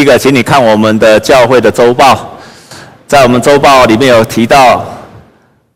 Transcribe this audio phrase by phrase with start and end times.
[0.00, 2.34] 第一个，请你看我们的教会的周报，
[3.06, 4.82] 在我们周报里面有提到，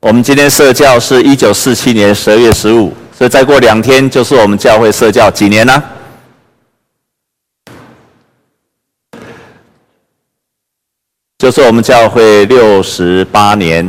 [0.01, 5.85] 我们今天设教是一九四七年十二月十五，所以再过两天就是我们教会设教几年呢？
[11.37, 13.87] 就是我们教会六十八年，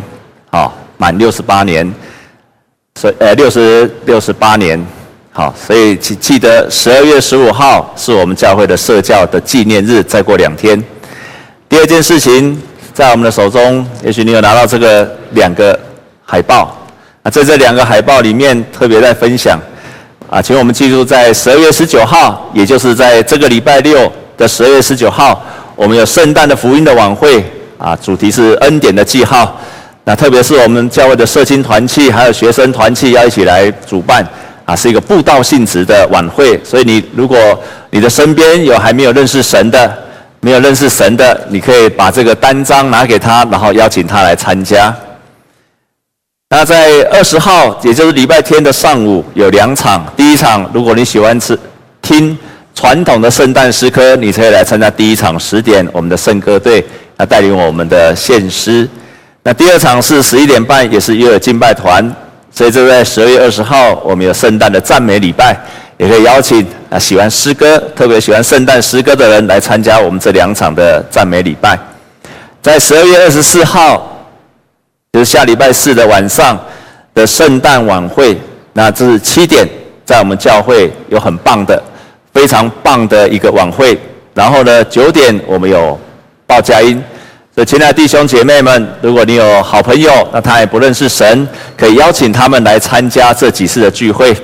[0.51, 1.89] 好，满六十八年，
[2.95, 4.85] 所以呃六十六十八年。
[5.37, 10.81] 好，所以记记得十二月十五号是我们教会的社教的纪念日，再过两天。
[11.67, 12.57] 第二件事情，
[12.93, 15.77] 在我们的手中，也许你有拿到这个两个
[16.23, 16.73] 海报
[17.21, 19.59] 啊，在这两个海报里面特别在分享
[20.29, 25.43] 啊，请我们记住，在十二月十九号，也就是在这个礼拜六的十二月十九号，
[25.75, 27.43] 我们有圣诞的福音的晚会
[27.77, 29.59] 啊，主题是恩典的记号。
[30.05, 34.25] 那特别是我们教会的社青团契还有学生团契要一起来主办。
[34.65, 37.37] 啊，是一个布道性质的晚会，所以你如果
[37.91, 39.97] 你的身边有还没有认识神的，
[40.41, 44.93] 没有认识神的，你可以把这个单张拿给他，然后邀请他来参加。
[46.49, 51.57] 那在二十号，也就是礼拜天的上午有两场，第一场如果你喜欢吃
[52.01, 52.37] 听
[52.73, 56.85] 传统的圣诞诗歌，你可以来参加第一场十点，我们的圣歌队
[57.17, 58.87] 来带领我们的献诗。
[59.43, 62.15] 那第二场是十一点半，也是约尔敬拜团。
[62.55, 65.53] 所以，就在十二月二十号，我们有圣诞的赞美礼拜，
[65.97, 71.77] 也可以邀请啊喜欢诗歌、特别喜欢圣诞诗歌的人来参加我们这两场的赞美礼拜。
[72.61, 74.25] 在十二月二十四号，
[75.11, 76.57] 就是下礼拜四的晚上
[77.13, 78.39] 的圣诞晚会，
[78.71, 79.67] 那这是七点，
[80.05, 81.83] 在我们教会有很棒的、
[82.33, 83.99] 非常棒的一个晚会。
[84.33, 85.99] 然后呢，九点我们有
[86.47, 87.03] 报佳音。
[87.55, 94.35] 所以，亲爱的弟兄姐妹们，如果你有好朋友，那他也不认识神，可以邀请他们来参加这几次的聚会。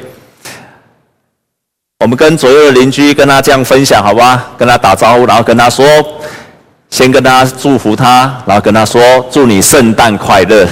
[2.00, 4.52] 我们跟左右的邻居跟他这样分享，好吧？
[4.58, 5.86] 跟他打招呼，然后跟他说，
[6.90, 10.66] 先跟他祝福他，然后跟他说，祝你圣诞快乐。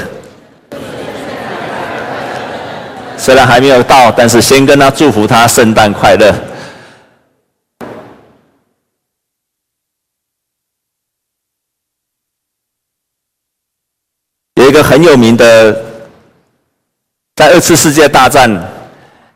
[3.18, 6.34] 虽然还没有到，但是先跟他祝福他圣诞快乐。
[14.60, 15.72] 有一个很有名的，
[17.38, 18.54] 在二次世界大战，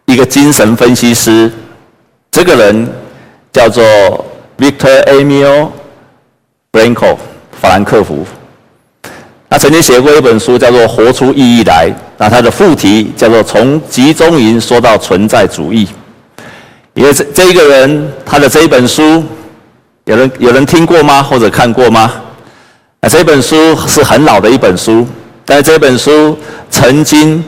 [0.04, 1.50] 一个精神分析师，
[2.30, 2.90] 这个人
[3.54, 3.82] 叫做
[4.58, 5.70] Victor Emil
[6.74, 7.16] Frankl
[7.54, 8.26] 法兰克福。
[9.50, 11.90] 他曾经写过一本书，叫做《活出意义来》。
[12.18, 15.86] 那他的副题叫做《从集中营说到存在主义》。
[16.96, 19.24] 因为这这一个人，他的这一本书，
[20.04, 21.24] 有人有人听过吗？
[21.24, 22.12] 或者看过吗？
[23.04, 25.06] 啊，这本书是很老的一本书。
[25.44, 26.38] 但这本书
[26.70, 27.44] 曾经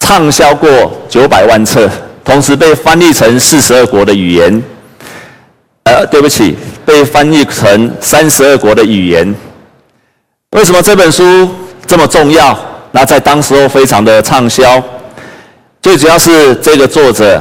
[0.00, 0.68] 畅销过
[1.08, 1.88] 九百万册，
[2.24, 4.60] 同时被翻译成四十二国的语言。
[5.84, 9.32] 呃，对不起，被翻译成三十二国的语言。
[10.50, 11.48] 为什么这本书
[11.86, 12.58] 这么重要？
[12.90, 14.82] 那在当时候非常的畅销。
[15.80, 17.40] 最主要是这个作者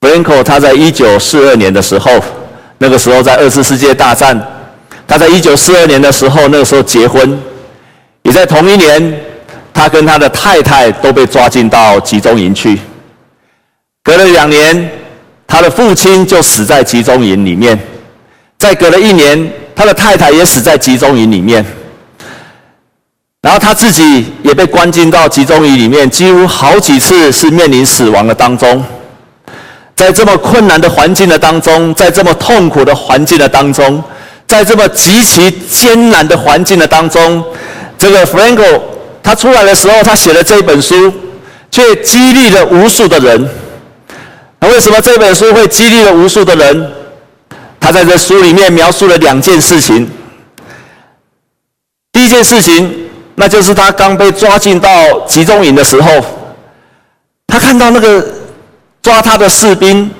[0.00, 2.22] ，Frankl，他在一九四二年的时候，
[2.78, 4.40] 那个时候在二次世界大战，
[5.10, 7.36] 他在一九四二年的时候，那个时候结婚。
[8.22, 9.20] 也在同一年，
[9.74, 12.78] 他跟他的太太都被抓进到集中营去。
[14.04, 14.88] 隔了两年，
[15.48, 17.76] 他的父亲就死在集中营里面。
[18.56, 21.66] 再隔了一年，他的太太也死在集中营里面。
[23.42, 28.84] 然后他自己也被关进到集中营里面，几乎好几次是面临死亡的当中。
[29.96, 34.00] 在这么困难的环境的当中，在这么痛苦的环境的当中，
[34.50, 37.44] 在这么极其艰难的环境的当中。
[37.96, 38.80] 这个 Franco
[39.22, 41.12] 他出来的时候，他写了这本书，
[41.70, 43.48] 却激励了无数的人。
[44.58, 46.92] 那为什么这本书会激励了无数的人？
[47.78, 50.10] 他在这书里面描述了两件事情。
[52.10, 56.10] 第一件事情，那就是他刚被抓进到集中营的时候，
[57.46, 58.26] 他看到那个
[59.00, 60.10] 抓他的士兵，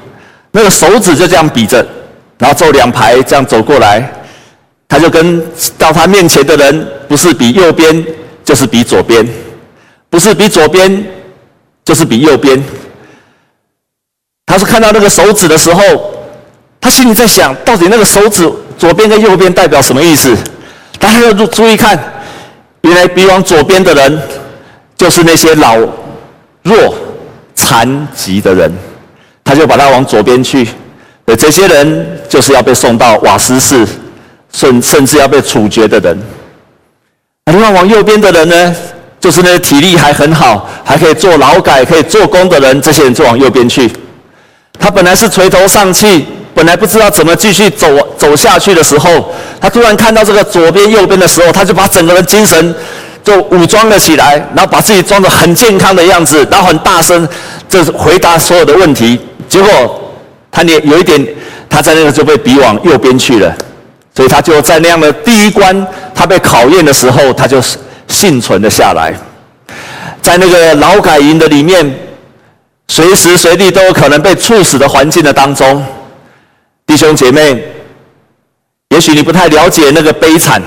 [0.53, 1.85] 那个手指就这样比着，
[2.39, 4.09] 然后走两排这样走过来。
[4.90, 5.40] 他就跟
[5.78, 8.04] 到他面前的人，不是比右边，
[8.44, 9.25] 就是比左边；
[10.10, 11.06] 不是比左边，
[11.84, 12.60] 就是比右边。
[14.44, 15.81] 他是看到那个手指的时候，
[16.81, 20.37] 他心里在想，到底那个手指左边跟右边代表什么意思？
[20.98, 21.96] 大家要注注意看，
[22.81, 24.20] 原来比往左边的人，
[24.96, 25.76] 就是那些老
[26.64, 26.92] 弱
[27.54, 28.72] 残疾的人，
[29.44, 30.66] 他就把他往左边去。
[31.38, 33.87] 这些人就是要被送到瓦斯室。
[34.52, 36.19] 甚甚至要被处决的人，
[37.47, 38.76] 另外往右边的人呢，
[39.20, 43.91] 就是那些体力还很好，还可以做劳改、可以做工的人，这些人就往右边去。
[44.79, 47.87] 他本来是垂头丧气，本来不知道怎么继续走
[48.17, 52.75] 走下去的时候，他突然看到这个左边右边的时候，他就把整个人精神
[53.23, 57.29] 就武装了起来，然后把自己装得很健康的样子，然后很大声，
[57.69, 59.20] 就是回答所有的问题。
[59.49, 60.12] 结果
[60.50, 61.26] 他也有一点，
[61.69, 63.55] 他在那个就被逼往右边去了，
[64.20, 65.75] 所以他就在那样的第一关，
[66.14, 67.58] 他被考验的时候，他就
[68.06, 69.14] 幸存了下来，
[70.20, 71.90] 在那个劳改营的里面，
[72.87, 75.82] 随时随地都有可能被处死的环境的当中。
[76.84, 77.64] 弟兄姐妹，
[78.90, 80.61] 也许你不太了解那个悲惨，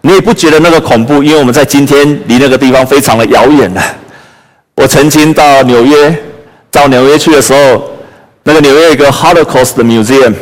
[0.00, 3.80] 你也不觉得那个恐怖，因为我们在今天离那个地方非常的遥远了。
[4.74, 6.12] 我曾经到纽约，
[6.72, 7.88] 到纽约去的时候，
[8.42, 10.34] 那个纽约有一个 Holocaust Museum，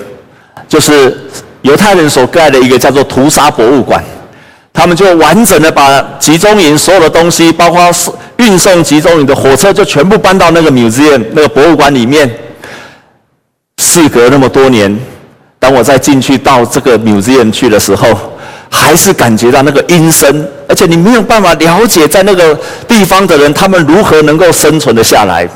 [0.67, 1.15] 就是
[1.63, 4.03] 犹太人所盖的一个叫做屠杀博物馆。
[4.73, 7.91] 他们就完整的把集中营所有的东西，包括
[8.37, 12.31] 运送集中营的火车，就全部搬到那个 museum 那个博物馆里面。
[13.79, 14.97] 事隔那么多年，
[15.59, 18.07] 当我再进去到这个 museum 去的时候，
[18.71, 22.57] 还是感觉到那个阴森，而且你没有办法了解在那个
[22.87, 25.49] 地方的人，他们如何能够生存的下来。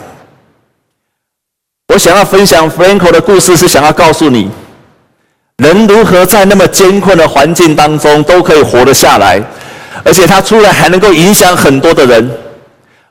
[1.93, 4.50] 我想要分享 Franco 的故事，是想要告诉你，
[5.62, 9.40] 人如何在那么艰困的环境当中都可以活得下来，
[10.04, 12.30] 而且他出来还能够影响很多的人。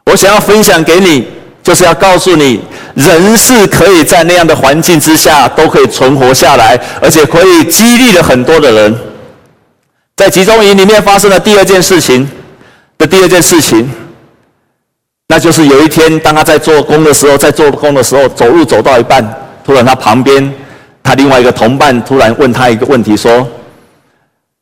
[0.06, 1.28] 我想要分享给你。
[1.64, 2.60] 就是要告诉你，
[2.96, 8.98] 人是可以在那样的环境之下都可以存活下来，而且可以激励了很多的人。
[10.18, 12.28] 在集中营里面发生的第二件事情
[12.98, 13.88] 的第二件事情，
[15.28, 19.24] 那就是有一天，当他在做工的时候，在做工的时候，走路走到一半，
[19.64, 20.52] 突然他旁边，
[21.04, 23.48] 他另外一个同伴突然问他一个问题，说：“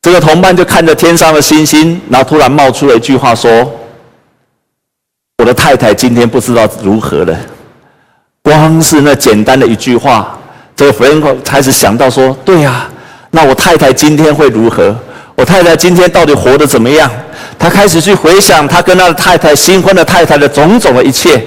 [0.02, 3.70] 这个同伴就看着天上的星星，然后突然冒出了一句话说。”
[5.38, 7.34] 我的太太今天不知道如何了。
[8.42, 10.38] 光是那简单的一句话，
[10.76, 12.86] 这个弗兰克开始想到说：“对呀，
[13.30, 14.94] 那我太太今天会如何？
[15.34, 17.10] 我太太今天到底活得怎么样？”
[17.58, 21.42] 他开始去回想他跟他的太太新婚的太太的种种的一切。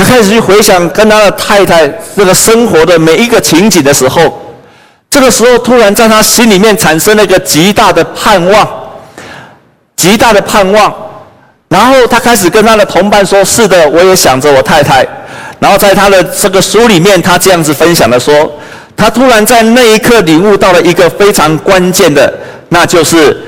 [0.00, 1.86] 他开始去回想跟他的太太
[2.16, 4.56] 这个生活的每一个情景的时候，
[5.10, 8.66] 这个时候突然在他心里面产生了一个极大的盼望，
[9.96, 10.90] 极大的盼望。
[11.68, 15.06] 然后他开始跟他的同伴说：“是的，我也想着我太太。”
[15.60, 18.50] 然后在他的这个书里面，他这样子分享的说
[18.96, 22.32] ：“他突然在那一刻领悟到了一个非常关键的，
[22.70, 23.38] 那就是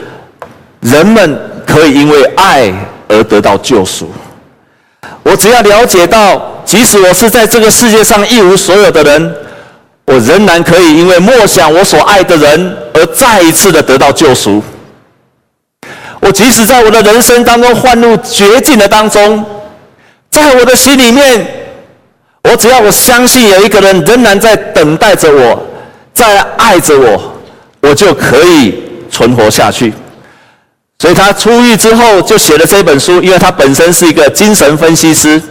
[0.81, 2.71] 人们可以因为爱
[3.09, 4.13] 而得到救赎。
[5.23, 9.35] 我只要了解到，即使我是在这个世界上一无所有的人，
[10.07, 14.63] 我仍然可以因为默想我所爱的人而再一次的得到救赎。”
[16.21, 19.45] 我即使在我的人生当中陷入绝境的当中，
[20.31, 21.45] 在我的心里面，
[22.45, 25.67] 我只要我相信有一个人仍然在等待着我，
[26.15, 27.21] 在爱着我，
[27.81, 29.93] 我就可以存活下去。
[31.03, 35.43] 所以他出狱之后就写了这本书，因为他本身是一个精神分析师。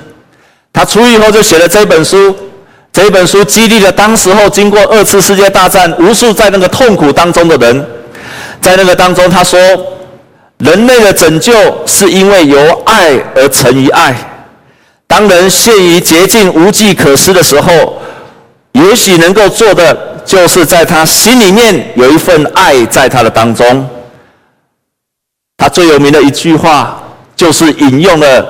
[0.71, 2.33] 他出狱后就写了这本书，
[2.93, 7.85] 这本书激励了当时候经过二次世界大战无数在那个痛苦当中的人，
[8.61, 9.59] 在那个当中他说。
[10.59, 11.51] 人类的拯救
[11.87, 14.15] 是因为由爱而成于爱。
[15.07, 17.99] 当人陷于绝境无计可施的时候，
[18.73, 23.89] 也许能够做的就是在他心里面有一份爱在他的当中。
[25.61, 26.99] 他最有名的一句话
[27.35, 28.43] 就是引用了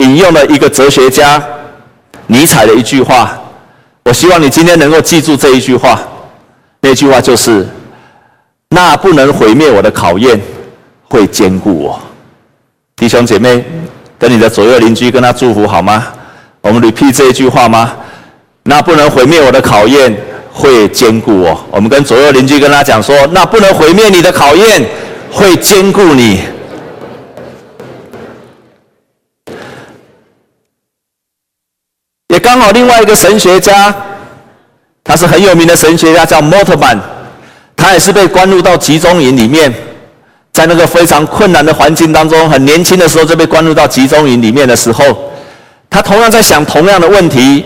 [0.00, 1.42] 引用了一个哲学家
[2.26, 3.40] 尼采的一句话。
[4.04, 5.98] 我希望你今天能够记住这一句话。
[6.82, 7.66] 那句话就是：
[8.68, 10.38] 那不能毁灭我的考验。
[11.08, 11.98] 会坚固我，
[12.94, 13.64] 弟兄姐妹，
[14.18, 16.08] 跟你的左右邻居跟他祝福好吗？
[16.60, 17.96] 我们 repeat 这一句话吗？
[18.64, 20.14] 那不能毁灭我的考验，
[20.52, 21.58] 会坚固我。
[21.70, 24.86] 我们跟左右邻居跟他讲说，那不能毁灭你的考验，
[25.30, 26.40] 会兼顾你。
[32.28, 33.94] 也刚好另外一个神学家，
[35.02, 36.98] 他是很有名的神学家，叫 Moltmann，
[37.76, 39.72] 他也是被关入到集中营里面。
[40.52, 45.30] 在那个非常困难的环境当中，很年轻的时候就被关入到集中营里面的时候，
[45.88, 47.64] 他同样在想同样的问题，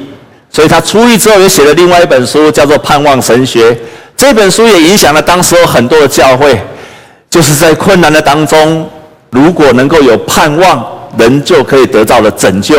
[0.50, 3.73] 所以他出狱之后也写了另外一本书，叫做《盼望神学》。
[4.14, 6.61] 这本书也影响了当时候很多的教会，
[7.33, 8.87] 就是在困难的当中，
[9.31, 10.87] 如果能够有盼望，
[11.17, 12.77] 人就可以得到了拯救，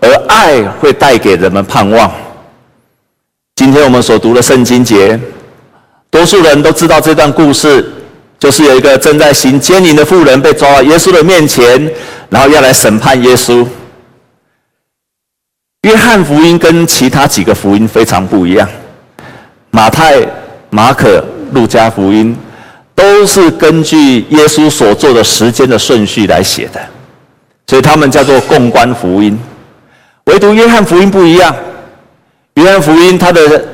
[0.00, 2.10] 而爱会带给人们盼望。
[3.54, 5.16] 今天我们所读的圣经节，
[6.10, 7.88] 多数人都知道这段故事。
[8.36, 11.88] 就是有一个正在行奸淫的妇人被抓到耶稣的面前，
[12.28, 13.64] 然后要来审判耶稣。
[15.82, 18.68] 约翰福音跟其他几个福音非常不一样。
[19.70, 20.20] 马太、
[20.68, 22.36] 马可、路加福音，
[23.14, 26.80] 都是根据耶稣所做的时间的顺序来写的，
[27.68, 29.38] 所以他们叫做共观福音。
[30.24, 31.54] 唯独约翰福音不一样，
[32.54, 33.64] 约翰福音它的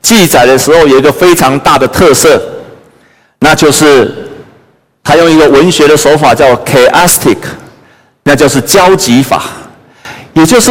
[0.00, 2.40] 记载的时候有一个非常大的特色，
[3.40, 4.14] 那就是
[5.04, 7.36] 他用一个文学的手法叫 chiastic，
[8.24, 9.42] 那就是交集法，
[10.32, 10.70] 也就是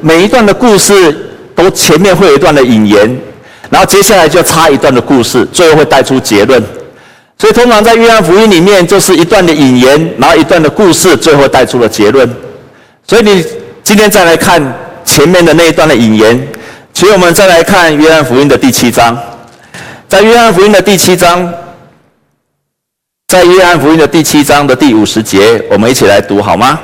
[0.00, 1.24] 每一段的故事。
[1.54, 3.18] 都前面会有一段的引言，
[3.70, 6.62] 然后接下来就插一段的故事，最后会带出结论。
[7.38, 12.28] 所以通常在约翰福音里面，就是一段的引言，然后一段的故事，最后带出了结论。
[13.06, 13.44] 所以你
[13.82, 14.60] 今天再来看
[15.04, 16.48] 前面的那一段的引言，
[16.92, 19.16] 请我们再来看约翰福音的第七章。
[20.08, 21.52] 在约翰福音的第七章，
[23.28, 26.80] 在约翰福音的第七章的第五十节，我们一起来读好吗？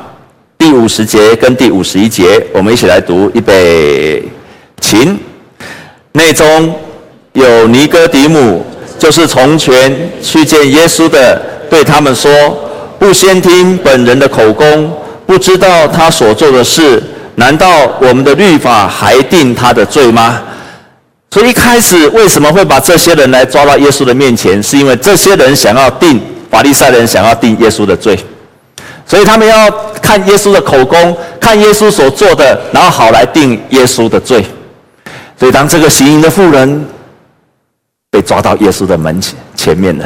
[0.58, 4.22] 第五十节跟第五十一节，我们一起来读，预备。
[4.80, 5.18] 秦
[6.12, 6.74] 内中
[7.32, 8.66] 有尼哥底母，
[9.02, 9.92] 就是从前
[10.22, 12.30] 去见耶稣的，对他们说：
[13.00, 17.02] 不先听本人的口供，不知道他所做的事，
[17.34, 17.66] 难道
[18.00, 20.40] 我们的律法还定他的罪吗？
[21.32, 24.62] 所以一开始为什么会把这些人来抓到耶稣的面前？
[24.62, 28.16] 是因为这些人想要定法利赛人想要定耶稣的罪，
[29.04, 29.68] 所以他们要
[30.00, 34.44] 看耶稣的口供，看耶稣所做的，然后好来定耶稣的罪。
[35.40, 36.86] 所以，当这个行淫的妇人
[38.12, 40.04] 被抓到耶稣的门前前面了，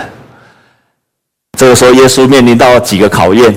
[1.59, 3.53] 这个时候，耶稣面临到几个考验，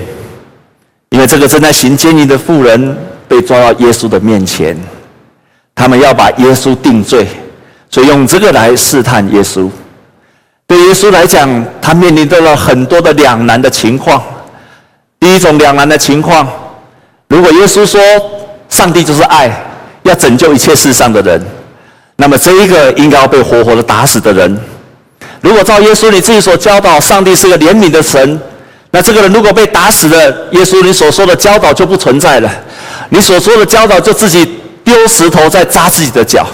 [1.10, 4.76] 因为这个正在行奸淫的妇人被抓到耶稣的面前，
[5.72, 7.28] 他们要把耶稣定罪，
[7.90, 9.70] 所以用这个来试探耶稣。
[10.66, 14.20] 对耶稣来讲，他面临到了很多的两难的情况。
[15.20, 16.48] 第一种两难的情况，
[17.28, 18.00] 如果耶稣说
[18.68, 19.48] 上帝就是爱，
[20.02, 21.40] 要拯救一切世上的人。
[22.20, 24.54] 那么这一个应该要被活活的打死的人，
[25.40, 28.38] 如果照耶稣你自己所教导，上帝是个怜悯的神，
[28.90, 32.50] 那这个人如果被打死了，耶稣你所说的教导就不存在了，
[33.08, 36.46] 你所说的教导就自己丢石头在扎自己的脚。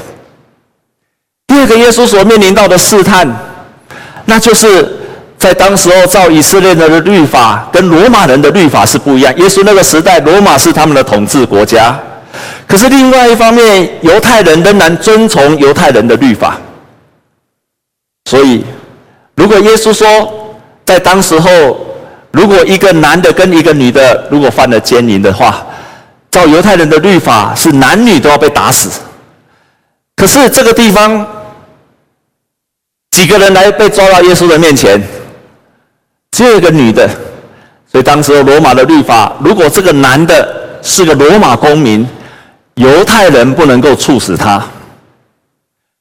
[1.48, 3.28] 第二个耶稣所面临到的试探，
[4.26, 4.88] 那就是
[5.36, 11.98] 在当时候照以色列人的律法跟罗马人的律法是不一样，耶稣那个时代罗马是他们的统治国家。
[12.66, 16.58] 可是另外一方面，犹太人仍然遵从犹太人的律法。
[18.30, 18.64] 所以，
[19.36, 21.78] 如果耶稣说，在当时候，
[22.32, 25.64] 如果一个男的跟一个女的如果犯了奸淫的话，
[26.30, 29.00] 照犹太人的律法是男女都要被打死。
[30.16, 31.26] 可是这个地方，
[33.10, 35.00] 几个人来被抓到耶稣的面前，
[36.32, 37.08] 只有一个女的。
[37.90, 42.06] 所以当时候罗马的律法，如果这个男的是个罗马公民，
[42.76, 44.62] 犹太人不能够处死他。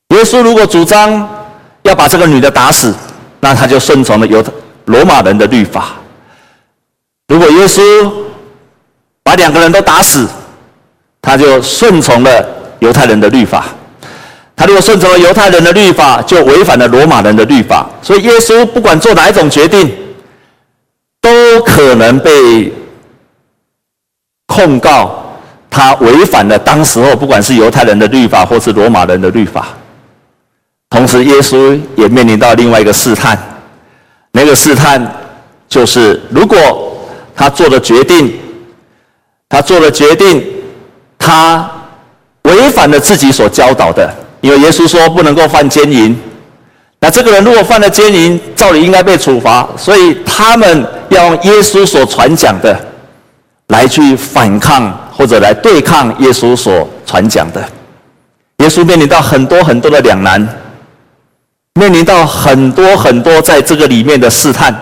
[0.10, 1.27] 耶稣如果主张
[1.84, 2.94] 要把这个女的打死，
[3.39, 4.51] 那他就顺从了犹太
[4.86, 5.96] 罗马人的律法。
[7.27, 8.12] 如果耶稣
[9.24, 10.27] 把两个人都打死，
[11.22, 12.46] 他就顺从了
[12.79, 13.65] 犹太人的律法。
[14.55, 17.89] 他如果顺从了犹太人的律法，就违反了罗马人的律法。
[18.01, 19.91] 所以耶稣不管做哪一种决定，
[21.20, 22.72] 都可能被
[24.48, 25.25] 控告。
[25.77, 29.67] 他违反了当时候不管是犹太人的律法或是罗马人的律法，
[30.89, 33.38] 同时耶稣也面临到另外一个试探，
[34.32, 35.05] 那个试探
[35.67, 36.98] 就是如果
[37.36, 38.34] 他做了决定，
[39.50, 40.41] 他做了决定，
[41.20, 41.70] 他
[42.44, 46.17] 违反了自己所教导的，因为耶稣说不能够犯奸淫，
[47.01, 52.79] 那这个人如果犯了奸淫，照理应该被处罚，所以他们要用耶稣所传讲的
[53.67, 55.01] 来去反抗。
[55.17, 57.63] 或者来对抗耶稣所传讲的，
[58.57, 60.45] 耶稣面临到很多很多的两难，
[61.75, 64.75] 面临到很多很多在这个里面的试探。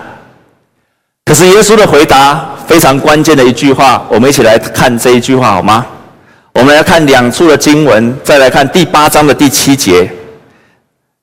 [1.24, 5.86] 可是耶稣的回答非常关键的一句话，我们一起来看这一句话好吗？
[6.52, 10.10] 我们来看两处的经文，再来看第八章的第七节。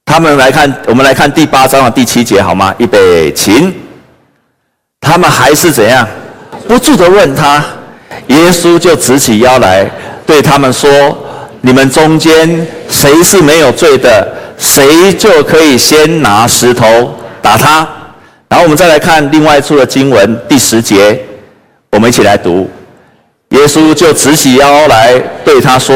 [0.06, 2.74] 他们来看，我们来看第八章的第七节好吗？
[2.78, 3.74] 预备，请。
[5.00, 6.08] 他们还是怎样？
[6.68, 7.64] 不住地问他。
[8.28, 9.90] 耶稣就直起腰来，
[10.26, 10.90] 对他们说
[11.62, 17.88] ：“你们中间谁是没有罪的，谁就可以先拿石头打他。”
[18.48, 21.20] 然后我们再来看另外一处的经文第十节，
[21.92, 22.70] 我们一起来读。
[23.50, 25.96] 耶稣就直起腰来对他说：“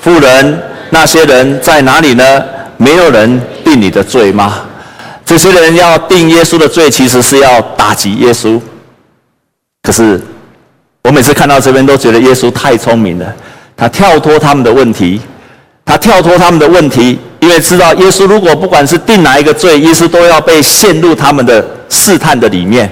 [0.00, 2.42] 妇人，那些人在哪里呢？
[2.78, 4.62] 没有人定你的罪吗？”
[5.26, 8.58] 这些人要定耶稣的罪，其实是要打击耶稣。
[9.82, 10.20] 可是。
[11.06, 13.36] 我每次看到这边都觉得耶稣太聪明了，
[13.76, 15.20] 他跳脱他们的问题，
[15.84, 22.90] 他跳脱他们的问题，因为知道耶稣如果不管是定哪一个罪，耶稣都要被陷入他们的试探的里面。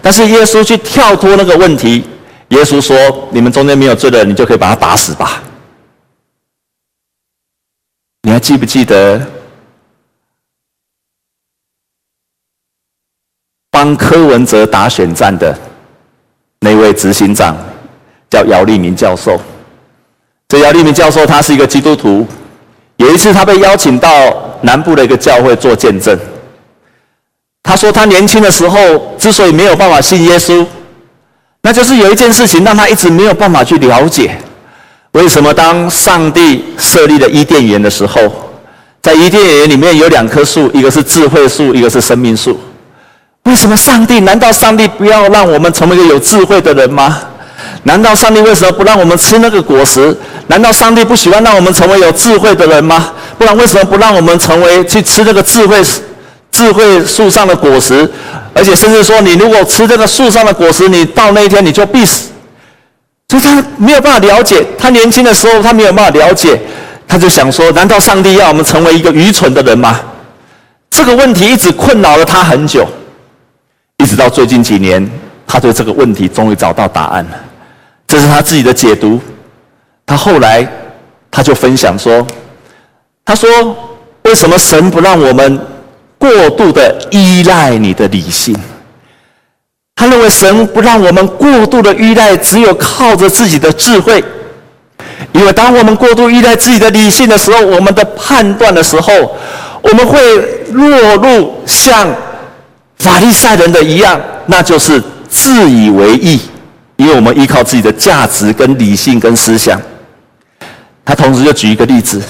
[0.00, 2.02] 但是耶稣去跳脱那个问题，
[2.48, 2.96] 耶稣说
[3.30, 5.42] ：“你们中间没有罪的，你就可以把他打死吧。”
[8.22, 9.20] 你还记不记得
[13.70, 15.54] 帮柯文哲打选战的
[16.64, 17.56] 那位执行长，
[18.30, 19.36] 叫姚立明教授？
[20.46, 22.24] 这姚立明教授他是一个基督徒，
[22.98, 24.08] 有一次他被邀请到
[24.60, 26.16] 南部的一个教会做见证。
[27.64, 28.78] 他说他年轻的时候
[29.18, 30.64] 之所以没有办法信耶稣，
[31.62, 34.36] 那就是有一件事情让他一直没有办法去了解：
[35.12, 38.20] 为什么当上帝设立了伊甸园的时候，
[39.00, 42.56] 在伊甸园里面有两棵树，一个是智慧树，一个是生命树。
[43.44, 44.20] 为什么上帝？
[44.20, 47.20] 难道上帝不要让我们成为一个有智慧的人吗？
[47.84, 50.16] 难道上帝为什么不让我们吃那个果实？
[50.46, 53.12] 难道上帝不喜欢让我们成为有智慧的人吗？
[53.36, 55.82] 不然为什么不让我们成为去吃那个智慧
[56.52, 58.08] 智慧树上的果实？
[58.54, 62.28] 而且甚至说，你如果吃这个树上的果实，你到那一天你就必死。
[63.28, 66.60] 所以他没有办法了解，他年轻的时候他没有办法了解，
[67.08, 69.98] 他就想说：难道上帝要我们成为一个愚蠢的人吗？
[70.90, 72.86] 这个问题一直困扰了他很久，
[74.02, 75.08] 一直到最近几年，
[75.46, 77.38] 他对这个问题终于找到答案了。
[78.08, 79.20] 这是他自己的解读。
[80.04, 80.66] 他后来
[81.30, 82.26] 他就分享说
[83.24, 83.48] ：“他说，
[84.24, 85.56] 为什么神不让我们
[86.18, 88.56] 过度的依赖你的理性？
[89.94, 94.22] 他认为神不让我们过度的依赖，只有靠着自己的智慧。
[95.32, 99.12] 因为当我们过度依赖自己的理性的时候，我们的判断的时候，
[99.80, 100.18] 我们会
[100.72, 102.08] 落入像
[102.98, 106.40] 法利赛人的一样，那就是自以为意。”
[106.96, 109.80] 因为我们依靠自己的价值、跟理性、跟思想，
[111.04, 112.22] 他同时就举一个例子，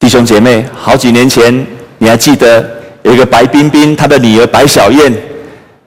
[0.00, 1.64] 弟兄姐妹，好几年前
[1.98, 2.68] 你还记得
[3.04, 5.12] 有一个白冰冰，她的女儿白小燕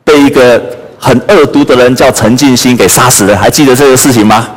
[0.06, 0.64] 被一个
[0.98, 4.48] 很恶毒的人叫陈进兴给杀死了，还记得这个事情吗？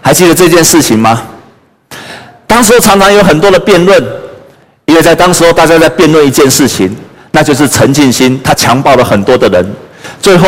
[0.00, 1.24] 还记得这件事情吗？
[2.46, 4.02] 当时常常有很多的辩论，
[4.86, 6.96] 因为在当时候大家在辩论一件事情，
[7.34, 9.74] 那就是陈进兴他强暴了很多的人，
[10.22, 10.46] 最后。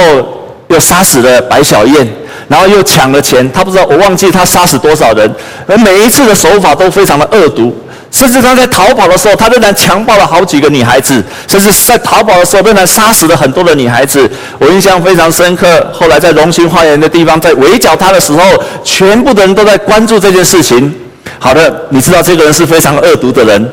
[0.69, 2.05] 又杀死了白小燕，
[2.49, 3.49] 然后又抢了钱。
[3.53, 5.33] 他不知道，我忘记他杀死多少人。
[5.65, 7.73] 而每一次的手法都非常的恶毒，
[8.11, 14.29] 甚至他在逃跑的时候，他仍然强暴了好几个女孩子，甚至在逃跑的时候仍然杀死了很多的女孩子。
[14.59, 15.89] 我印象非常深刻。
[15.93, 18.43] 后来在龙兴花园的地方，在围剿他的时候，
[18.83, 20.93] 全部的人都在关注这件事情。
[21.39, 23.71] 好的，你知道这个人是非常恶毒的人，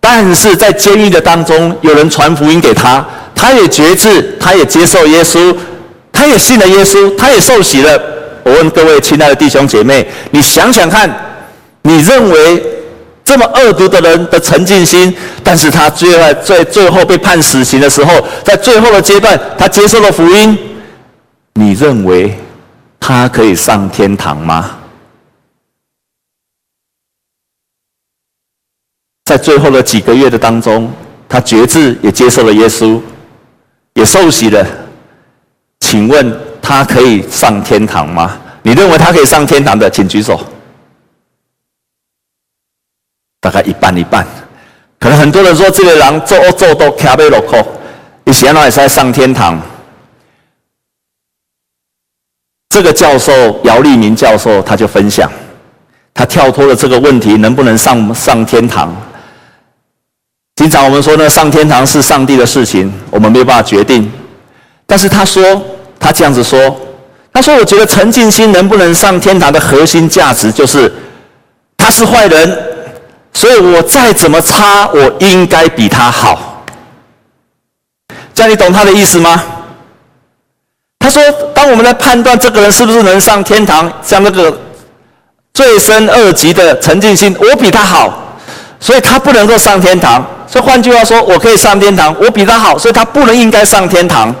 [0.00, 5.54] 但是在监狱的当中，有人传福音给他，他也决志，他也接受耶稣。
[6.12, 7.98] 他也信了耶稣，他也受洗了。
[8.42, 11.08] 我问各位亲爱的弟兄姐妹，你想想看，
[11.82, 12.62] 你认为
[13.24, 18.12] 这么恶毒的人的陈进兴，但是他最后在最后被判死刑的时候，
[18.44, 20.58] 在最后的阶段，他接受了福音，
[21.54, 22.36] 你认为
[22.98, 24.70] 他可以上天堂吗？
[29.30, 30.92] 在最后的几个月的当中，
[31.28, 33.00] 他决志也接受了耶稣，
[33.94, 34.66] 也受洗了。
[35.78, 38.36] 请问他可以上天堂吗？
[38.64, 40.40] 你认为他可以上天堂的，请举手。
[43.40, 44.26] 大概一半一半，
[44.98, 47.64] 可能很多人说这个人做做都卡被落扣，
[48.24, 49.62] 你想到也是在上天堂。
[52.68, 55.30] 这个教授姚立明教授他就分享，
[56.12, 58.92] 他跳脱了这个问题，能不能上上天堂？
[60.60, 64.12] 经常我们说呢，上天堂是上帝的事情，我们没有办法决定。
[64.86, 65.42] 但是他说。
[66.02, 66.58] 他这样子说
[67.30, 70.90] ：“他说，我觉得陈进兴能不能上天堂的核心价值就是，
[71.76, 72.58] 他是坏人，
[73.34, 76.64] 所以我再怎么差，我应该比他好。
[78.32, 79.44] 这样你懂他的意思吗？
[81.00, 84.58] 他说，当我们在判断这个人是不是能上天堂，像那个
[85.52, 88.29] 罪深恶极的陈进兴，我比他好，
[88.80, 90.26] 所以他不能够上天堂。
[90.48, 94.34] 所以换句话说，我可以上天堂，我比他好，所以他不能应该上天堂。”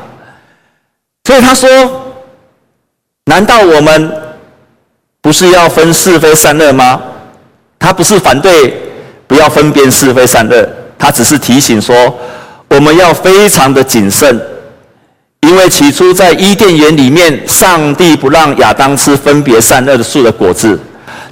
[1.24, 1.68] 所以他说
[3.26, 4.12] ：“难道我们
[5.20, 7.00] 不是要分是非善恶吗？”
[7.78, 8.74] 他不是反对
[9.26, 12.18] 不要分辨是非善恶，他只是提醒说，
[12.68, 14.38] 我们要非常的谨慎，
[15.42, 20.78] 因为起初在伊甸园里面，上帝不让亚当吃分别善恶的树的果子，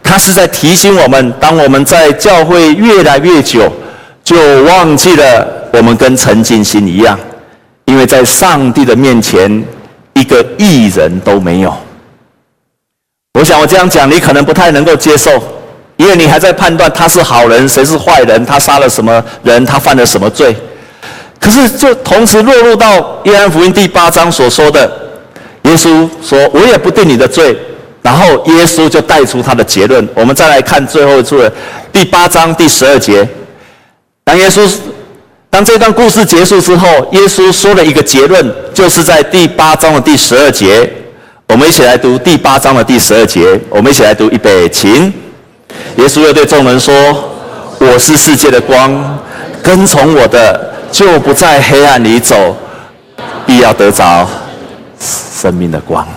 [0.08, 3.70] 他是在提醒我们，当我们在教会越来越久，
[4.24, 7.18] 就忘记了我们跟陈进兴一样，
[7.84, 9.62] 因为在上帝的面前。
[10.14, 11.72] 一个义人都没有。
[13.38, 15.40] 我想我这样讲，你可能不太能够接受。
[15.96, 20.56] 因为你还在判断他是好人，谁是坏人，他杀了什么人，他犯了什么罪。
[21.38, 24.90] 可是，就同时落入到约翰福音第八章所说的，
[25.62, 27.56] 耶稣说：“我也不定你的罪。”
[28.02, 30.06] 然后耶稣就带出他的结论。
[30.14, 31.52] 我们再来看最后一处的
[31.92, 33.26] 第八章第十二节。
[34.24, 34.68] 当耶稣
[35.50, 40.90] 当这段故事结束之后，耶稣说了一个结论，就是在第八章的第十二节。
[41.48, 43.58] 我们一起来读第八章的第十二节。
[43.70, 45.12] 我们一起来读，预备，请。
[45.96, 46.94] 耶稣又对众人说
[47.80, 49.18] ：“我是世界的光，
[49.62, 52.56] 跟从我的。”就不在黑暗里走，
[53.44, 54.26] 必要得着
[54.98, 56.08] 生命的光。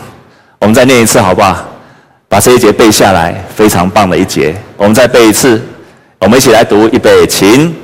[0.59, 1.70] 我们再念一次好不好？
[2.31, 4.55] 把这一节背下来，非常棒的一节。
[4.77, 5.61] 我们再背一次，
[6.17, 7.75] 我们一起来读，预备，请。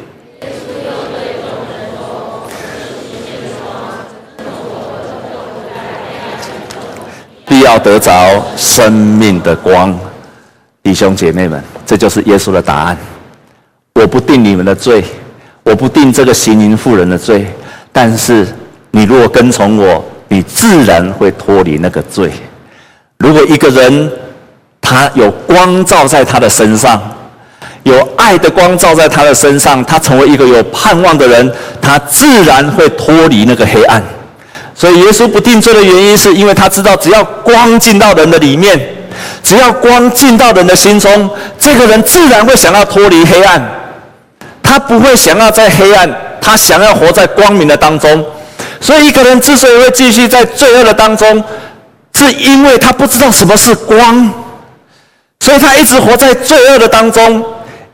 [7.45, 9.93] 必要得着生命的光，
[10.81, 12.97] 弟兄姐妹们，这就是耶稣的答案。
[13.95, 15.03] 我不定你们的罪。
[15.63, 17.45] 我不定这个行淫妇人的罪，
[17.91, 18.47] 但是
[18.91, 22.31] 你如果跟从我，你自然会脱离那个罪。
[23.17, 24.09] 如果一个人
[24.89, 27.01] 他有光照在他的身上，
[27.83, 34.01] 有爱的光照在他的身上，他成为一个有盼望的人，他自然会脱离那个黑暗。
[34.73, 38.79] 所以耶稣不定罪的原因，是因为他知道，只要光进到人的里面，
[39.43, 43.61] 只要光进到人的心中，这个人自然会想要脱离黑暗。
[44.63, 48.25] 他不会想要在黑暗，他想要活在光明的当中。
[48.79, 51.43] 所以，一个人之所以会继续在罪恶的当中，
[52.13, 54.31] 是因为他不知道什么是光，
[55.47, 57.41] 所以他一直活在罪恶的当中。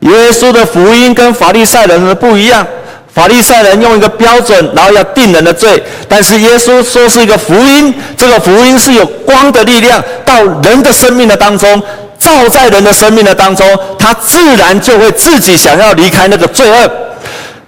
[0.00, 2.66] 耶稣的福音跟法利赛人不一样，
[3.14, 11.80] 法利赛人用一个标准，然后要定人的罪，但是耶稣说是一个福音，这个福音是有光的力量到人的生命的当中。
[12.18, 13.64] 照在人的生命的当中，
[13.98, 16.90] 他自然就会自己想要离开那个罪恶。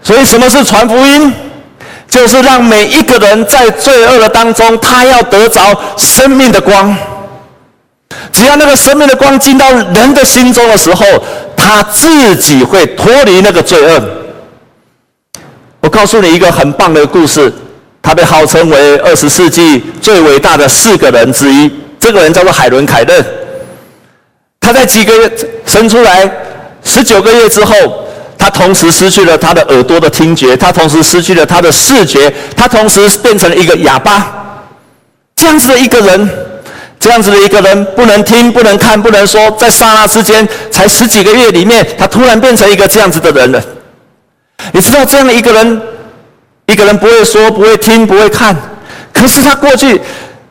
[0.02, 1.32] 所以，什么是传福音？
[2.08, 6.96] 就是让每一个人在罪恶的当中，他要得着生命的光。
[8.32, 11.04] 只要那个生命的光进到人的心中的时候，
[11.56, 14.02] 他自己会脱离那个罪恶。
[15.80, 17.52] 我告诉你一个很棒的故事，
[18.02, 21.70] 他被号称为二十世纪最伟大的四个人之一。
[21.98, 23.24] 这个人叫做海伦·凯勒。
[24.60, 25.32] 他在几个月
[25.64, 26.30] 生出来，
[26.84, 27.74] 十九个月之后，
[28.36, 34.64] 他同时失去了他的耳朵的听觉，他同时失去了他的视觉，他同时变成了一个哑巴。
[35.36, 36.28] 这样子的一个人，
[36.98, 43.62] 这样子的一个人，不能听，不能看，不能说，在刹那之间，才十几个月里面，他突然变成一个这样子的人了。
[44.72, 45.82] 你知道这样的一个人，
[46.66, 48.56] 一个人不会说，不会听，不会看，
[49.12, 50.00] 可是他过去。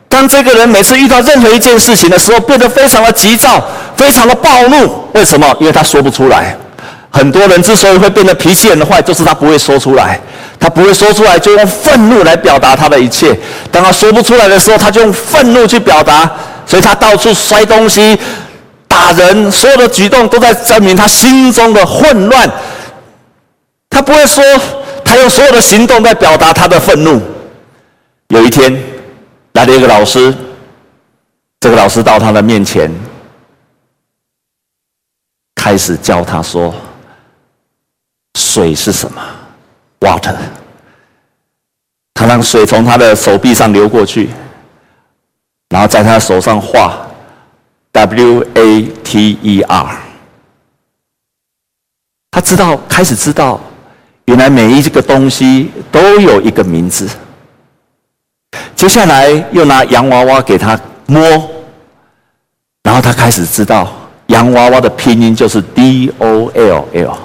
[0.08, 3.62] 当这个人每次遇到任何一件事情的时候，变得非常的急躁，
[3.96, 5.04] 非常的暴怒。
[5.12, 5.54] 为什么？
[5.60, 6.56] 因为他说不出来。
[7.10, 10.18] 很多人之所以会变得脾气很坏，就是他不会说出来。
[10.58, 13.38] 他不会说出来，就用愤怒来表达他的一切。
[13.70, 16.30] 当他说不出来的时候，他就用愤怒去表达。
[16.66, 18.18] 所以他到处摔东西、
[18.88, 22.50] 打人，所有的举动都在证明他心中的混乱。
[23.88, 24.42] 他不会说，
[25.04, 27.20] 他用所有的行动在表达他的愤怒。
[28.28, 28.76] 有一天。
[29.52, 30.34] 来了一个老师，
[31.60, 32.94] 这个老师到他的面前，
[35.54, 36.74] 开始教他说
[38.38, 39.22] ：“水是什么
[40.00, 40.36] ？Water。”
[42.14, 44.30] 他让水从他的手臂上流过去，
[45.68, 47.06] 然后在他手上画
[47.92, 49.66] W-A-T-E-R。
[52.30, 53.60] 他知道，开始知道，
[54.24, 57.08] 原来每一个东西都有一个名字。
[58.74, 61.20] 接下来又拿洋娃娃给他摸，
[62.82, 63.92] 然后他开始知道
[64.28, 67.18] 洋娃娃的拼音就是 D O L L，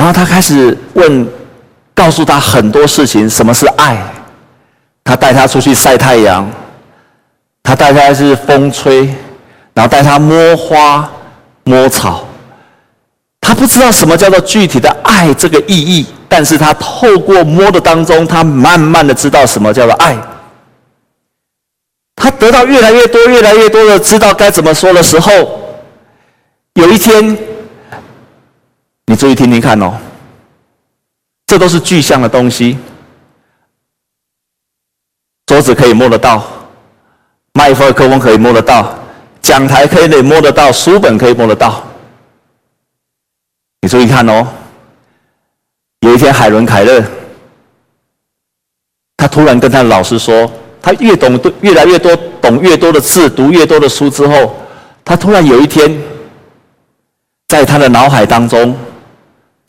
[0.00, 1.28] 然后他开始问，
[1.94, 4.02] 告诉他很多事情，什么是爱？
[5.04, 6.50] 他带他出去晒太阳，
[7.62, 9.04] 他带他是风吹，
[9.74, 11.06] 然后带他摸花
[11.64, 12.26] 摸草，
[13.42, 16.06] 他不知道什么叫做具体的爱这个意义。
[16.30, 20.16] 但是他透过摸的当中，他慢慢的知道什么叫做爱。
[22.16, 25.60] 他得到越来越多、越来越多的知道该怎么说的时候，
[26.72, 27.36] 有一天，
[29.10, 29.92] 你注意听听看哦，
[31.44, 32.78] 这都是具象的东西。
[35.46, 36.46] 桌子可以摸得到，
[37.54, 38.96] 麦克风可以摸得到，
[39.40, 41.82] 讲台可以摸得到，书本可以摸得到。
[43.80, 44.46] 你注意看哦。
[46.02, 47.02] 有一天，海伦·凯勒，
[49.16, 50.48] 他突然跟他的老师说
[50.80, 54.54] ：“他越懂越来越多，懂越多的字，读越多的书之后，
[55.04, 56.00] 他突然有一天，
[57.48, 58.78] 在他的脑海当中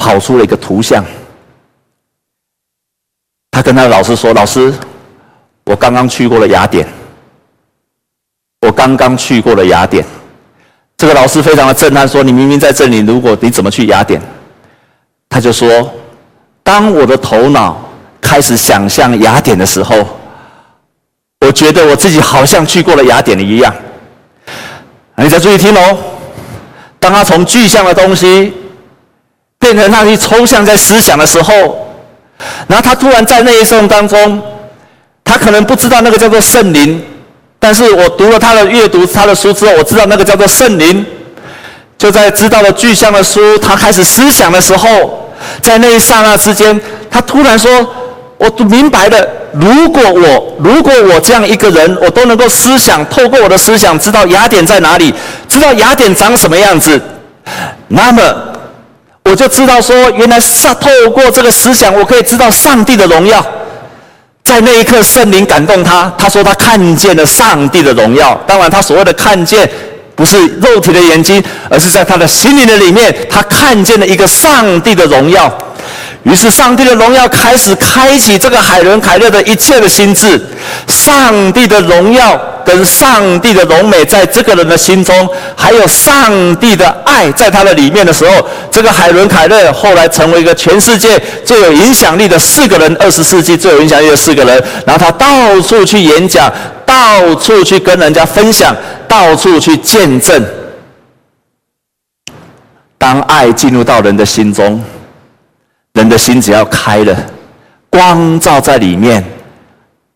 [0.01, 1.05] 跑出了一个图像。
[3.51, 4.73] 他跟他的老师说：“老师，
[5.63, 6.87] 我刚刚去过了雅典。
[8.61, 10.03] 我刚刚去过了雅典。”
[10.97, 14.19] 这个老师非常的震撼，说：“你明明在这里，如果你怎么去雅典？”
[15.29, 15.93] 他就说
[16.63, 17.79] ：“当我的头脑
[18.19, 20.03] 开始想象雅典的时候，
[21.41, 23.71] 我觉得我自己好像去过了雅典一样。”
[25.17, 25.97] 你再注意听哦。
[26.99, 28.51] 当他从具象的东西
[29.62, 31.88] 变成那些抽象在思想的时候。
[32.67, 34.41] 然后他突然在那一瞬当中，
[35.24, 37.00] 他可能不知道那个叫做圣灵，
[37.60, 41.06] 但是我读了他的阅读他的书之后，我知道那个叫做圣灵。
[42.00, 47.69] 就在知道了具象的书，他开始思想的时候，在那一刹那之间，他突然说
[48.39, 55.13] ：“我明白了，如果我如果我这样一个人，我都能够思想，透过我的思想知道雅典在哪里，
[55.47, 57.00] 知道雅典长什么样子，
[57.89, 58.21] 那么。”
[59.23, 63.45] 我就知道说，原来上透过这个思想，我可以知道上帝的荣耀。
[64.43, 68.36] 在那一刻，圣灵感动他，他说他看见了上帝的荣耀。
[68.47, 69.69] 当然，他所谓的看见，
[70.15, 75.47] 不是肉体的眼睛，而是在他的心灵的里面，他看见了一个上帝的荣耀。
[76.23, 80.39] 于是，上帝的荣耀开始开启这个海伦凯勒的一切的心智。
[80.88, 94.63] 上帝的荣耀跟上帝的荣美，在这个人的心中，还有上帝的爱在他的里面的时候，这个海伦凯勒后来成为一个全世界最有影响力的四个人，二十世纪最有影响力的四个人。
[94.86, 96.53] 然后他到处去演讲，
[96.86, 98.75] 到处去跟人家分享，
[99.07, 100.45] 到处去见证。
[102.99, 104.84] 当爱进入到人的心中。
[105.93, 107.15] 人的心只要开了，
[107.89, 109.23] 光照在里面，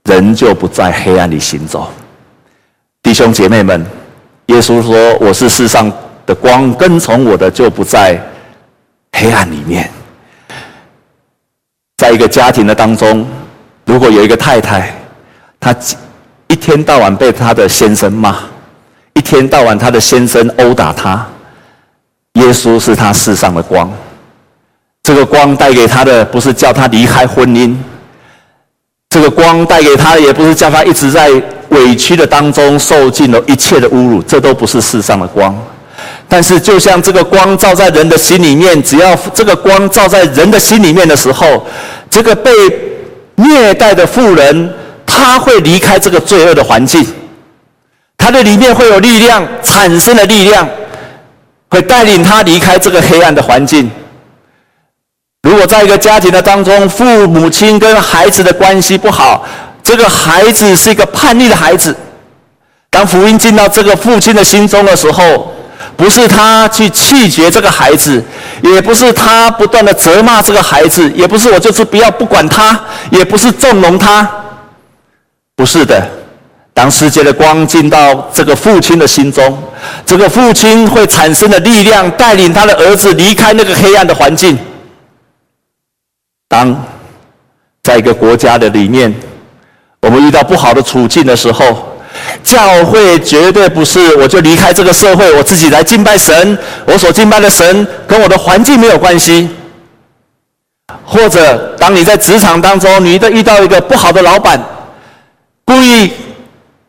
[0.03, 1.91] 人就不在黑暗里行走。
[3.03, 3.85] 弟兄姐妹们，
[4.47, 5.91] 耶稣说：“我是世上
[6.25, 8.19] 的光，跟从我的就不在
[9.11, 9.89] 黑暗里面。”
[11.97, 13.27] 在一个家庭的当中，
[13.85, 14.93] 如果有一个太太，
[15.59, 15.75] 她
[16.47, 18.37] 一天到晚被她的先生骂，
[19.13, 21.27] 一天到晚她的先生殴打她，
[22.33, 23.91] 耶稣是她世上的光。
[25.05, 27.75] 这个光带给他的不是叫他离开婚姻，
[29.07, 31.29] 这个光带给他的也不是叫他一直在
[31.69, 35.55] 委屈的当中受尽了一切的侮辱，这都不是世上的光。
[36.27, 41.67] 但是，就像这个光照在人的心里面，只要这个光照在人的心里面的时候，
[42.09, 42.49] 这个被
[43.35, 44.73] 虐待的妇人，
[45.05, 47.05] 他会离开这个罪恶的环境，
[48.17, 50.67] 他的里面会有力量，产生的力量，
[51.69, 53.87] 会带领他离开这个黑暗的环境。
[55.45, 59.45] 如果在一个家庭的当中，父母亲跟孩子的关系不好，
[59.83, 61.95] 这个孩子是一个叛逆的孩子。
[62.89, 65.53] 当福音进到这个父亲的心中的时候，
[65.95, 68.23] 不是他去气绝这个孩子，
[68.63, 72.79] 也不是他不断的责骂这个孩子，也不是我就是不要不管他，
[73.11, 74.27] 也不是纵容他，
[75.55, 76.03] 不是的。
[76.73, 79.61] 当世界的光进到这个父亲的心中，
[80.07, 84.57] 这个父亲会产生的力量，带领他的儿子离开那个黑暗的环境。
[86.47, 86.75] 当
[87.83, 89.13] 在一个国家的里面，
[90.01, 91.97] 我们遇到不好的处境的时候，
[92.43, 96.57] 教会绝对不是我就离开这个社会，我自己来敬拜神。
[96.85, 99.49] 我所敬拜的神跟我的环境没有关系。
[101.03, 104.63] 或者，当你在职场当中，你遇到一个不好的老板，
[105.65, 106.11] 故意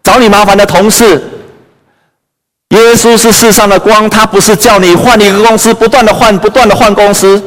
[0.03, 1.23] 找你麻烦的同事，
[2.71, 7.43] 耶稣是世上的光，他不是叫你换一个公司，不断的换，不断的换公司。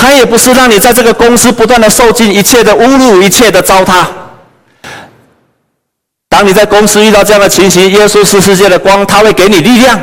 [0.00, 4.06] 他也不是让你在这个公司不断的受尽一切的侮辱，一切的糟蹋。
[6.28, 10.00] 当你在公司遇到这样的情形，耶稣是世界的光，他会给你力量。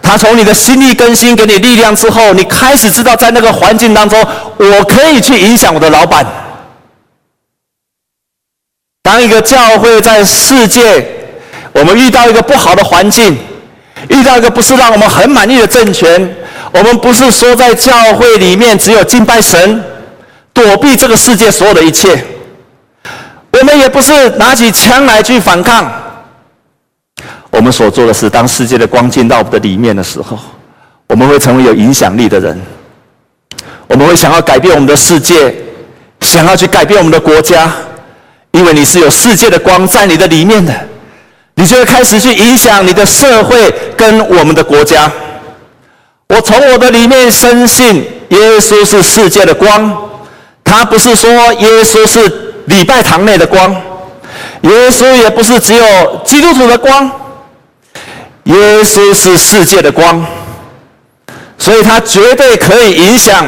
[0.00, 4.24] 他从你的心里更新，给你力量之后，你开始知道在那个环境当中，
[4.58, 6.24] 我可以去影响我的老板。
[9.02, 11.04] 当一个教会在世界，
[11.72, 13.36] 我们遇到一个不好的环境，
[14.08, 16.36] 遇到一个不是让我们很满意的政权。
[16.72, 19.82] 我们不是说在教会里面只有敬拜神，
[20.52, 22.24] 躲避这个世界所有的一切。
[23.52, 25.92] 我们也不是拿起枪来去反抗。
[27.50, 30.38] 我们所做的是，当世界的光进到我们的里面的时候，
[31.08, 32.58] 我们会成为有影响力的人。
[33.88, 35.52] 我们会想要改变我们的世界，
[36.20, 37.72] 想要去改变我们的国家，
[38.52, 40.72] 因为你是有世界的光在你的里面的，
[41.56, 45.10] 你就会开始去影响你的社会跟我们的国家。
[46.30, 47.96] 我从我的里面深信，
[48.28, 50.08] 耶稣是世界的光。
[50.62, 53.72] 他不是说耶稣是礼拜堂内的光，
[54.60, 57.10] 耶稣也不是只有基督徒的光。
[58.44, 60.24] 耶稣是世界的光。
[61.58, 63.44] 所以它绝对可以影响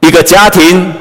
[0.00, 0.92] 一个家庭、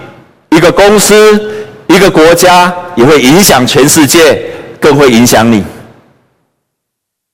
[0.49, 4.41] 一个公司、一个国家，也会影响全世界，
[4.79, 5.61] 更会影响你。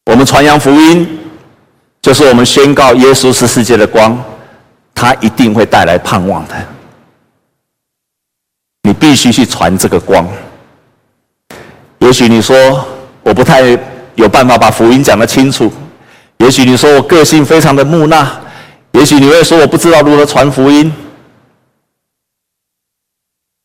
[0.08, 1.20] 我们传扬福音，
[2.06, 4.16] 就是我们宣告耶稣是世界的光，
[4.94, 6.54] 他一定会带来盼望的。
[8.84, 10.24] 你必须去传这个光。
[11.98, 12.86] 也许你说
[13.24, 13.76] 我不太
[14.14, 15.74] 有办法把福音讲得清楚，
[16.38, 18.24] 也许你说我个性非常的木讷，
[18.92, 20.94] 也许你会说我不知道如何传福音。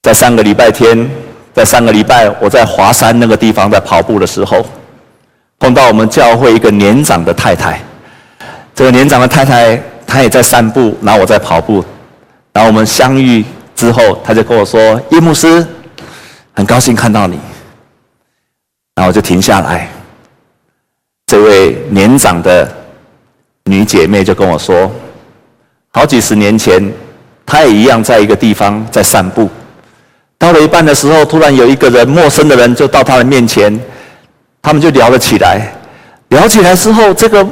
[0.01, 1.11] 在上个礼拜天，
[1.53, 4.65] 在上个礼拜我在华山那个地方在跑步的时候，
[5.59, 7.79] 碰到我们教会一个年长的太太。
[8.75, 11.85] 这个年长的太太她也在散步，然后我在跑步，
[12.53, 13.45] 然后我们相遇
[13.77, 15.67] 之后，她就跟我说：“叶牧师，
[16.53, 17.39] 很高兴看到你。”
[18.97, 19.89] 然后我就停下来。
[21.27, 22.69] 这位年长的
[23.65, 24.91] 女姐妹就跟我说
[25.93, 26.83] ：“好几十年前，
[27.47, 29.49] 她也一样在一个地方在散步。
[30.37, 33.79] 到了一半的时候，突然有一个人，陌生的人就到她的面前，
[34.61, 35.73] 他们就聊了起来。
[36.31, 37.47] 聊起来之后，这个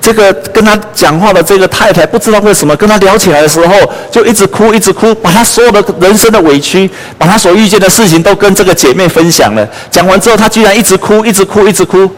[0.00, 3.74] 这个跟她讲话的这个太太，不知道为什么跟她聊起来的时候，
[4.10, 9.68] 就一直哭，一直哭，把她所有的人生的委屈，把她所遇见的事情都跟这个姐妹分享了。
[9.90, 12.10] 讲完之后，她居然一直哭，一直哭，一直哭。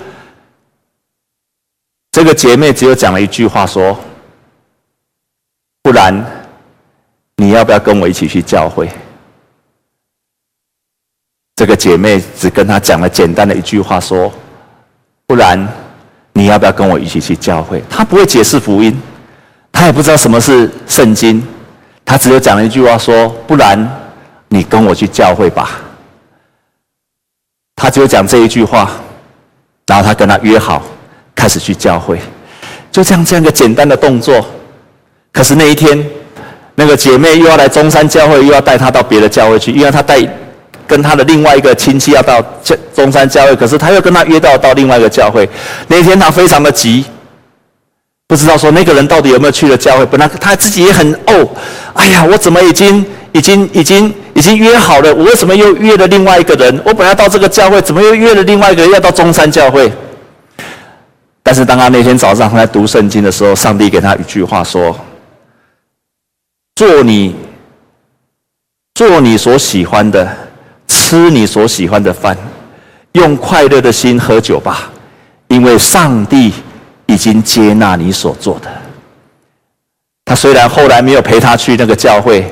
[2.12, 3.98] 这个姐妹只有讲了一句话说
[5.82, 6.24] ：“不然，
[7.36, 8.88] 你要不要跟我一起去教会？”
[11.56, 14.32] 这个姐妹只跟她讲了简单的一句话说
[15.26, 15.68] ：“不然。”
[16.37, 17.83] 你要不要跟我一起去教会？
[17.88, 18.94] 他不会解释福音，
[19.72, 21.42] 他也不知道什么是圣经，
[22.05, 23.90] 他只有讲了一句话说：“不然，
[24.49, 25.81] 你跟我去教会吧。”
[27.75, 28.90] 他只有讲这一句话，
[29.87, 30.83] 然后他跟他约好，
[31.35, 32.20] 开始去教会，
[32.92, 34.46] 就这样这样一个简单的动作。
[35.33, 36.07] 可是那一天，
[36.75, 40.20] 那个姐妹又要来中山教会，又要带他到别的教会去，因为他带。
[40.87, 45.49] 跟他的另外一个亲戚要到教中山教会，可是他又跟他约到到另外一个教会。
[45.88, 47.05] 那天他非常的急，
[48.27, 50.07] 不知道说那个人到底有没有去了教会。
[50.07, 51.49] 本来他自己也很哦，
[51.94, 55.14] 哎呀，我怎么已经已经已经已经约好了？
[55.14, 56.81] 我为什么又约了另外一个人？
[56.85, 59.92] 我本来到这个教会，怎么又约了另外一个人要到中山教会？
[61.42, 64.99] 但是当他那天早上他在读圣经的时候，上帝给他一句话说
[66.75, 67.37] ：“做你
[68.94, 70.29] 做你所喜欢的。”
[71.08, 72.36] 吃你所喜欢的饭，
[73.12, 74.90] 用快乐的心喝酒吧，
[75.46, 76.52] 因为上帝
[77.06, 78.68] 已经接纳你所做的。
[80.24, 82.44] 他虽然后来没有陪他去那个教会，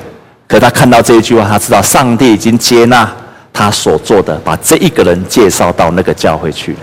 [0.46, 3.12] 可他看到这一句话，他知道上帝已经接纳
[3.52, 6.78] 他所做的，把这一个人介绍到那个教会去了。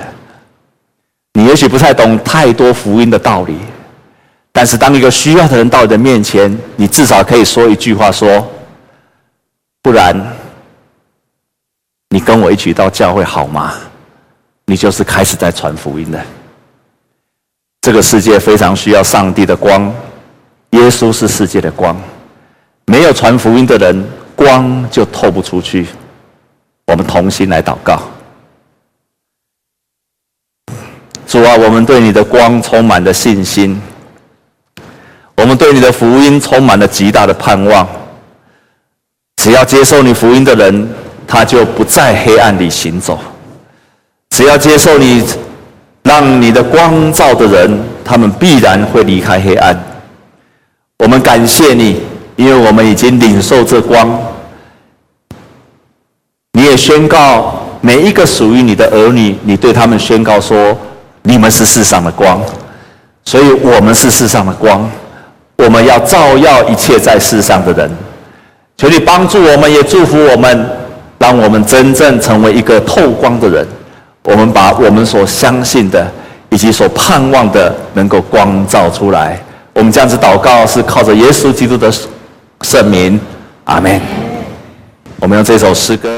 [1.35, 3.55] 你也许不太懂太多福音的道理，
[4.51, 8.45] 但是当一个需要的人到你的面前，你至少可以说一句话说，
[9.81, 10.21] 不然。
[12.13, 13.73] 你跟我一起到教会好吗？
[14.65, 16.21] 你就是开始在传福音的。
[17.79, 19.85] 这个世界非常需要上帝的光，
[20.71, 21.95] 耶稣是世界的光。
[22.85, 25.87] 没有传福音的人，光就透不出去。
[26.87, 28.01] 我们同心来祷告。
[31.25, 33.81] 主啊，我们对你的光充满了信心，
[35.37, 37.87] 我们对你的福音充满了极大的盼望。
[39.37, 40.89] 只要接受你福音的人。
[41.31, 43.17] 他就不在黑暗里行走。
[44.31, 45.23] 只要接受你，
[46.03, 49.81] 让你的光照的人，他们必然会离开黑暗。
[50.99, 52.01] 我们感谢你，
[52.35, 54.21] 因为我们已经领受这光。
[56.51, 60.77] 你也宣告每一个属于你的儿女，你对他们宣告说：
[61.21, 62.41] 你们是世上的光。
[63.23, 64.85] 所以我们是世上的光，
[65.55, 67.89] 我们要照耀一切在世上的人。
[68.75, 70.80] 求你帮助我们，也祝福我们。
[71.21, 73.63] 让我们真正成为一个透光的人，
[74.23, 76.03] 我们把我们所相信的
[76.49, 79.39] 以及所盼望的能够光照出来。
[79.73, 81.93] 我们这样子祷告是靠着耶稣基督的
[82.63, 83.19] 圣名，
[83.65, 84.01] 阿门。
[85.19, 86.11] 我们用这首诗歌。